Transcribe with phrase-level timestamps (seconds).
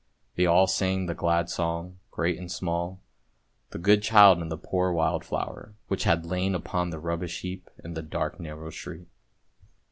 [0.35, 3.01] They all sang the glad song, great and small,
[3.69, 7.69] the good child and the poor wild flower, which had lain upon the rubbish heap
[7.83, 9.09] in the dark narrow street.